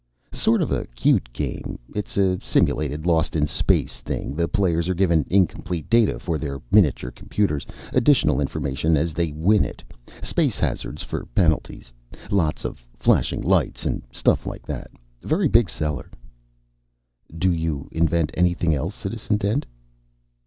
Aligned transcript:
"Sort 0.33 0.63
of 0.63 0.71
a 0.71 0.87
cute 0.87 1.31
game. 1.31 1.77
It's 1.93 2.17
a 2.17 2.39
simulated 2.41 3.05
lost 3.05 3.35
in 3.35 3.45
space 3.45 3.99
thing. 3.99 4.33
The 4.33 4.47
players 4.47 4.89
are 4.89 4.95
given 4.95 5.27
incomplete 5.29 5.91
data 5.91 6.17
for 6.17 6.39
their 6.39 6.59
miniature 6.71 7.11
computers, 7.11 7.67
additional 7.93 8.41
information 8.41 8.97
as 8.97 9.13
they 9.13 9.31
win 9.31 9.63
it. 9.63 9.83
Space 10.23 10.57
hazards 10.57 11.03
for 11.03 11.27
penalties. 11.35 11.91
Lots 12.31 12.65
of 12.65 12.83
flashing 12.97 13.41
lights 13.41 13.85
and 13.85 14.01
stuff 14.11 14.47
like 14.47 14.65
that. 14.65 14.89
Very 15.21 15.47
big 15.47 15.69
seller." 15.69 16.09
"Do 17.37 17.53
you 17.53 17.87
invent 17.91 18.31
anything 18.33 18.73
else, 18.73 18.95
Citizen 18.95 19.37
Dent?" 19.37 19.67